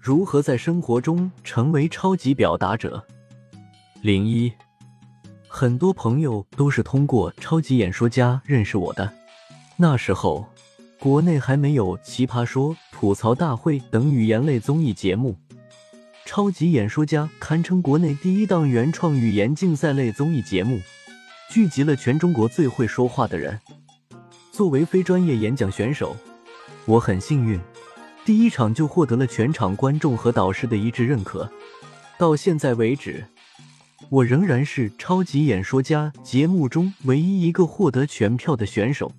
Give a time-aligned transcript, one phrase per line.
[0.00, 3.04] 如何在生活中成为超级表达者？
[4.00, 4.52] 零一，
[5.48, 9.12] 很多朋友都是通过超级演说家认识我的。
[9.76, 10.46] 那时候，
[11.00, 15.36] 国内还没有《奇葩说》《吐槽大会》等语言类综艺节目，
[16.24, 20.80] 超级演说家堪称国内第一档原创语言竞赛类综艺节目。
[21.50, 23.58] 聚集了全中国最会说话的人。
[24.52, 26.16] 作为非专业演讲选手，
[26.84, 27.58] 我很幸运，
[28.28, 31.50] 第一场就获得了全场观众和导师的一致认可。
[32.18, 33.24] 到现在为止，
[34.10, 39.10] 我仍然是超级演说家节目中唯一一个获得全票的选手，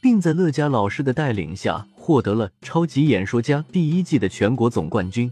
[0.00, 5.28] 并在乐嘉老师的带领下获得了超级演说家第一季的全国总冠军。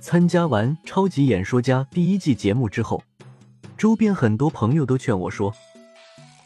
[0.00, 3.00] 参加完超级演说家第一季节目之后。
[3.78, 5.54] 周边很多朋友都劝我说：“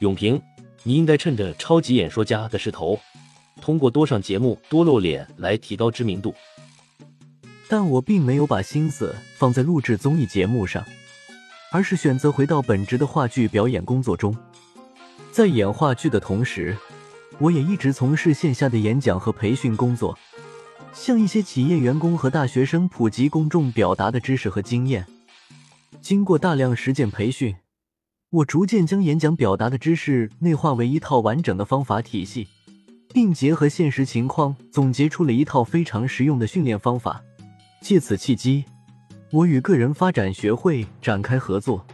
[0.00, 0.38] 永平，
[0.82, 3.00] 你应该趁着超级演说家的势头，
[3.60, 6.34] 通过多上节目、多露脸来提高知名度。”
[7.68, 10.84] 但我并没有把心思放在录制综艺节目上，
[11.72, 14.36] 而是选择回到本职的话剧表演工作中。
[15.32, 16.76] 在演话剧的同时，
[17.38, 20.16] 我也一直从事线下的演讲和培训工作，
[20.92, 25.06] 向一些企业员工和大学生普及公众表达的知识和经验。
[26.00, 27.56] 经过大量实践培训，
[28.30, 32.46] 我逐渐将演讲表达的知识内化为一套完整的方法体系，
[33.14, 37.22] 并结合现实情况总结出了一套非常实用的训练方法。
[37.80, 38.64] 借此契机，
[39.30, 41.86] 我与个人发展学会展开合作，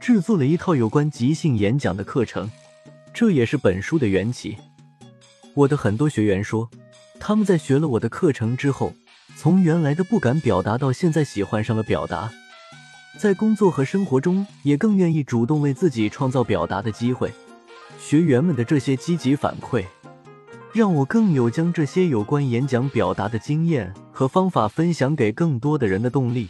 [0.00, 2.50] 制作了一套有关即兴演讲的课程。
[3.14, 4.56] 这也是本书的缘起。
[5.54, 6.68] 我的很多学员说，
[7.20, 8.92] 他们在学了我的课程之后，
[9.36, 12.28] 从原来的不敢表达到现在喜欢上了表达。
[13.16, 17.30] 在工作和生活中，也更愿意主动为自己创造表达的机会。
[18.00, 19.84] 学员们的这些积极反馈，
[20.72, 26.48] 让我更有将这些有关演讲表达的经验和方法分享给更多的人的动力，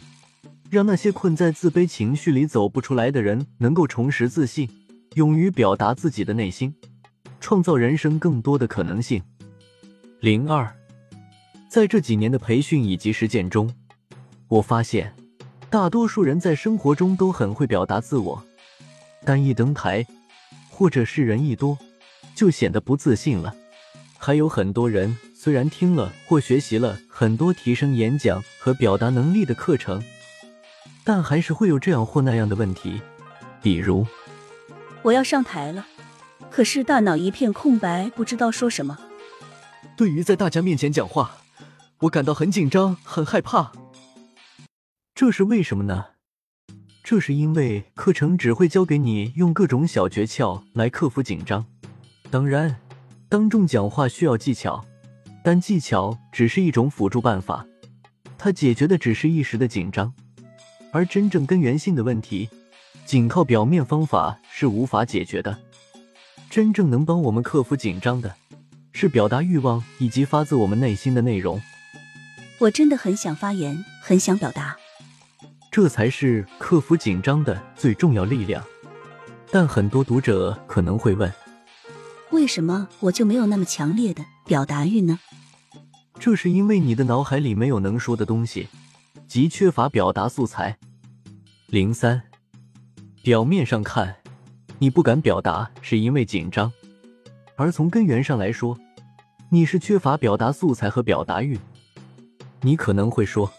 [0.69, 4.69] 让那些困在自卑情绪里走不出来的人能够重拾自信，
[5.15, 6.73] 勇于表达自己的内心，
[7.39, 9.23] 创造人生更多的可能性。
[10.19, 10.71] 零二，
[11.67, 13.73] 在这几年的培训以及实践中，
[14.47, 15.13] 我发现。
[15.71, 18.43] 大多数人在生活中都很会表达自我，
[19.23, 20.05] 但一登台
[20.69, 21.77] 或者是人一多，
[22.35, 23.55] 就显得不自信了。
[24.23, 29.99] 还有很多人虽然听了或学习了很多提升演讲和表达能力的课程，
[31.03, 33.01] 但还是会有这样或那样的问题，
[33.63, 34.05] 比如
[35.01, 35.87] 我要上台了，
[36.51, 38.95] 可是大脑一片空白，不知道说什么。
[39.97, 41.37] 对于在大家面前讲话，
[42.01, 43.71] 我感到很紧张，很害怕。
[45.15, 46.05] 这是为什么呢？
[47.03, 51.65] 这是因为课程只会教给你用各种小诀窍来克服紧张。
[52.29, 52.79] 当然，
[53.31, 54.83] 当众讲话需要技巧，
[55.41, 57.65] 但技巧只是一种辅助办法，
[58.37, 60.13] 它解决的只是一时的紧张，
[60.91, 62.49] 而真正根源性的问题，
[63.05, 65.57] 仅靠表面方法是无法解决的。
[66.49, 68.35] 真正能帮我们克服紧张的，
[68.91, 71.61] 是表达欲望以及发自我们内心的内容。
[72.57, 74.75] 我真的很想发言，很想表达。
[75.71, 78.61] 这才是克服紧张的最重要力量。
[79.49, 81.31] 但很多读者可能会问：
[82.31, 85.19] 为什么我就没有那么强烈的表达欲呢？
[86.17, 88.69] 这是因为你的脑海里没有能说的东西，
[89.27, 90.77] 即缺乏表达素材。
[91.67, 92.21] 零三，
[93.21, 94.15] 表面上看，
[94.79, 96.71] 你不敢表达是因为紧张，
[97.57, 98.77] 而从根源上来说，
[99.49, 101.59] 你是缺乏表达素材和表达欲。
[102.61, 103.51] 你可能会说。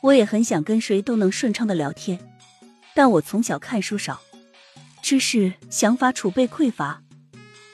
[0.00, 2.18] 我也很想跟谁都能顺畅的聊天，
[2.94, 4.20] 但我从小看书少，
[5.02, 7.02] 知识想法储备匮乏，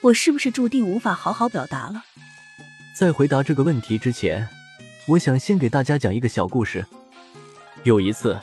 [0.02, 2.04] 我是不是注定无法好好表达了？
[2.94, 4.48] 在回答这个问题之前，
[5.06, 6.86] 我想先给大家讲一个小故事。
[7.82, 8.38] 有一次，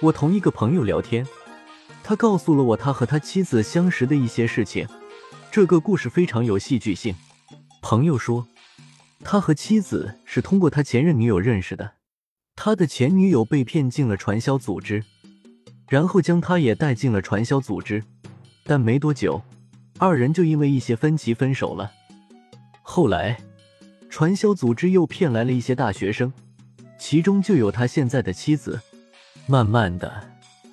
[0.00, 1.26] 我同一个朋友聊天，
[2.02, 4.88] 他告诉了我他和他妻子相识的一些事情。
[5.50, 7.14] 这个故事非常有戏剧性。
[7.82, 8.48] 朋友说，
[9.22, 11.92] 他和妻子是通过他前任女友认识的。
[12.56, 15.04] 他的前女友被骗进了传销组织，
[15.90, 18.02] 然后将他也带进了传销组织，
[18.64, 19.42] 但没多久，
[20.02, 21.92] 二人就因为一些分歧分手了。
[22.82, 23.38] 后来，
[24.10, 26.32] 传销组织又骗来了一些大学生，
[26.98, 28.80] 其中就有他现在的妻子。
[29.46, 30.28] 慢慢的，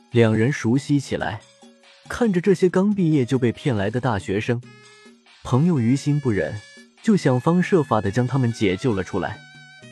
[0.09, 1.41] 两人熟悉起来。
[2.07, 4.59] 看着这些刚毕业就被骗来的大学生，
[5.43, 6.55] 朋友于心不忍，
[7.03, 9.37] 就想方设法的将他们解救了出来。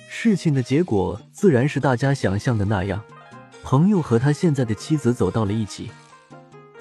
[0.10, 3.04] 事情的结果自然是大家想象的那样，
[3.62, 5.92] 朋友和他现在的妻子走到了一起。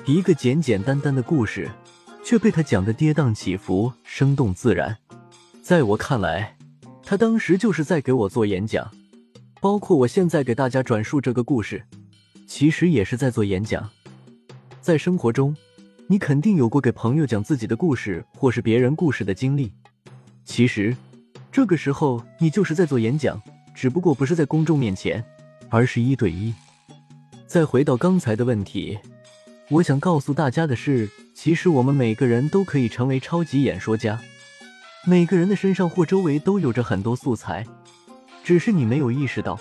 [0.06, 1.70] 一个简简单单的故事，
[2.26, 4.99] 却被他讲的跌宕起伏、生动自然。
[5.62, 6.56] 在我看来，
[7.00, 8.90] 他当时就是在给我做演讲，
[9.61, 11.84] 包括我现在给大家转述这个故事，
[12.44, 13.88] 其实也是在做演讲。
[14.81, 15.56] 在生活中，
[16.08, 19.73] 你肯定有过给朋友讲自己的故事，或是别人故事的经历。
[20.44, 20.96] 其实，
[21.52, 23.40] 这个时候你就是在做演讲，
[23.73, 25.25] 只不过不是在公众面前，
[25.69, 26.52] 而是一对一。
[27.46, 28.99] 再回到刚才的问题，
[29.68, 34.20] 我想告诉大家的是，其实我们每个人都可以成为超级演说家。
[35.04, 37.66] 每个人的身上或周围都有着很多素材，
[38.44, 39.58] 只是你没有意识到，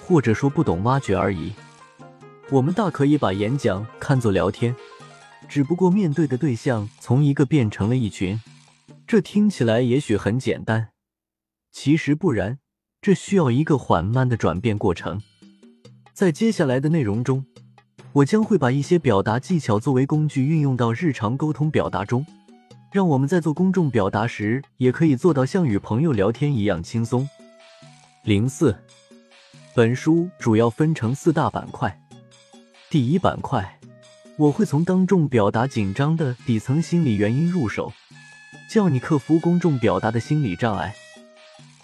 [0.00, 1.52] 或者说不懂挖掘而已。
[2.50, 4.74] 我们大可以把演讲看作聊天，
[5.48, 8.40] 只不过面对的对象从一个变成了一群。
[9.06, 10.88] 这听起来也许很简单，
[11.70, 12.58] 其实不然，
[13.00, 15.22] 这需要一个缓慢的转变过程。
[16.12, 17.46] 在接下来的内容中，
[18.12, 22.26] 我将会把一些表达技巧作为工具运用到日常沟通表达中，
[22.90, 27.28] 让我们在做公众表达时也可以做到像与朋友聊天一样轻松。
[28.24, 28.76] 零四，
[29.76, 32.00] 本书主要分成四大板块。
[32.90, 33.78] 第一板块，
[34.36, 37.92] 我会从当众表达紧张的底层心理原因入手，
[38.68, 40.92] 教你克服公众表达的心理障碍。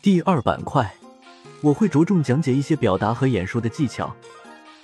[0.02, 0.92] 第二板块，
[1.62, 4.14] 我会着重讲解一些表达和演说的技巧，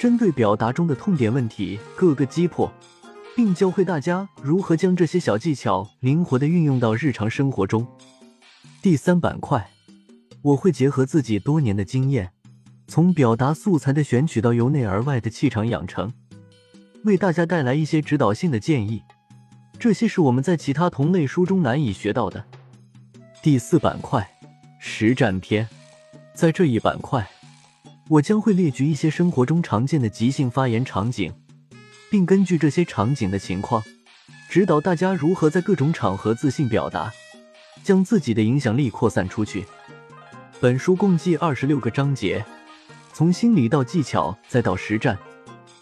[0.03, 2.73] 针对表达中的痛点问题各个击破，
[3.37, 7.87] 并教会大家如何将这些小技巧灵活的运用到日常生活中。
[8.83, 9.71] 第三板块，
[10.43, 12.33] 我会结合自己多年的经验。
[12.89, 16.13] 从表达素材的选取到由内而外的气场养成，
[17.05, 19.05] 为大家带来一些指导性的建议。
[19.79, 22.45] 这些是我们在其他同类书中难以学到的。
[23.41, 24.29] 第四板块，
[24.81, 25.69] 实战篇，
[26.35, 27.25] 在这一板块，
[28.13, 31.33] 我将会列举一些生活中常见的即兴发言场景，
[32.11, 33.83] 并根据这些场景的情况，
[34.51, 37.11] 指导大家如何在各种场合自信表达，
[37.83, 39.65] 将自己的影响力扩散出去。
[40.61, 42.45] 本书共计二十六个章节。
[43.15, 45.19] 从心理到技巧，再到实战，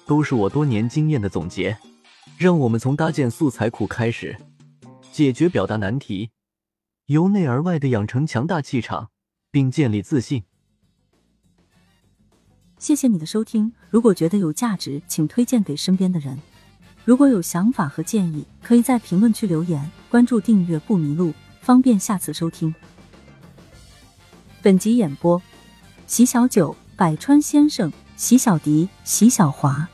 [0.06, 1.76] 都是我多年经验的总结。
[2.38, 4.36] 让我们从搭建素材库开始，
[5.10, 6.30] 解决表达难题，
[7.06, 9.10] 由内而外的养成强大气场，
[9.50, 10.44] 并建立自信。
[12.80, 16.38] 谢谢你的收听，如果觉得有价值，请推荐给身边的人。
[17.04, 19.90] 如果有想法和建议，可以在评论区留言。
[20.08, 22.74] 关注订阅不迷路，方便下次收听。
[24.62, 25.40] 本集演播：
[26.06, 26.74] 席小九。
[26.96, 29.88] 百川先生、席小迪、席小华，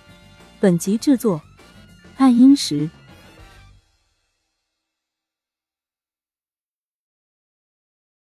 [0.58, 1.40] 本集制作：
[2.16, 2.88] 爱英石。